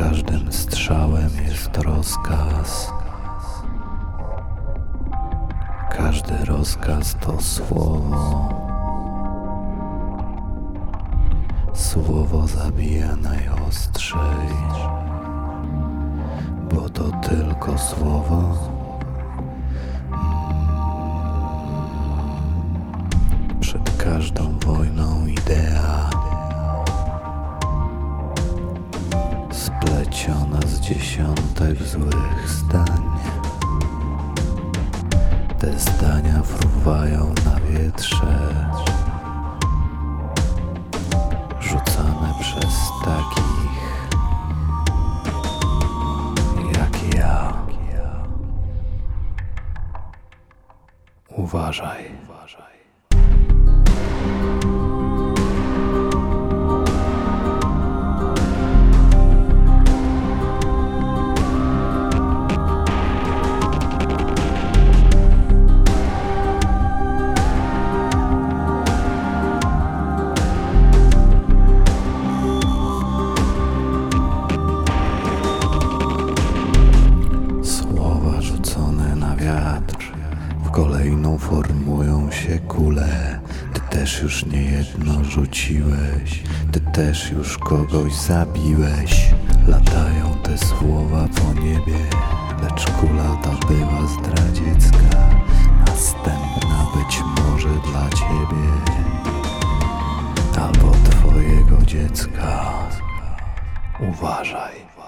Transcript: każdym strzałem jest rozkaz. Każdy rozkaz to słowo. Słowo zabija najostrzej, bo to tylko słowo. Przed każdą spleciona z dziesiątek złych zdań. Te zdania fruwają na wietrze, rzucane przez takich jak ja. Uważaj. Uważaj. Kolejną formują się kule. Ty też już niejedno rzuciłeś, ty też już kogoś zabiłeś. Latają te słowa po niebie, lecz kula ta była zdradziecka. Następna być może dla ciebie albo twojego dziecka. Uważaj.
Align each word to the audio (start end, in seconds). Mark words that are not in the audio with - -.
każdym 0.00 0.52
strzałem 0.52 1.30
jest 1.48 1.76
rozkaz. 1.76 2.92
Każdy 5.96 6.44
rozkaz 6.44 7.16
to 7.20 7.40
słowo. 7.40 8.48
Słowo 11.74 12.46
zabija 12.46 13.16
najostrzej, 13.16 14.48
bo 16.74 16.88
to 16.88 17.10
tylko 17.10 17.78
słowo. 17.78 18.58
Przed 23.60 23.96
każdą 24.04 24.59
spleciona 29.60 30.60
z 30.66 30.80
dziesiątek 30.80 31.82
złych 31.82 32.48
zdań. 32.48 33.02
Te 35.58 35.78
zdania 35.78 36.42
fruwają 36.42 37.34
na 37.44 37.60
wietrze, 37.60 38.66
rzucane 41.60 42.34
przez 42.40 42.74
takich 43.04 44.00
jak 46.78 47.14
ja. 47.14 47.52
Uważaj. 51.36 52.04
Uważaj. 52.24 52.70
Kolejną 81.20 81.38
formują 81.38 82.30
się 82.30 82.58
kule. 82.58 83.40
Ty 83.74 83.80
też 83.80 84.22
już 84.22 84.46
niejedno 84.46 85.24
rzuciłeś, 85.24 86.42
ty 86.72 86.80
też 86.80 87.30
już 87.30 87.58
kogoś 87.58 88.14
zabiłeś. 88.14 89.30
Latają 89.68 90.34
te 90.42 90.58
słowa 90.58 91.28
po 91.34 91.60
niebie, 91.60 91.98
lecz 92.62 92.90
kula 92.90 93.36
ta 93.42 93.66
była 93.66 94.06
zdradziecka. 94.06 95.30
Następna 95.86 96.86
być 96.96 97.22
może 97.42 97.68
dla 97.68 98.08
ciebie 98.10 98.70
albo 100.56 100.92
twojego 101.10 101.82
dziecka. 101.86 102.64
Uważaj. 104.08 104.99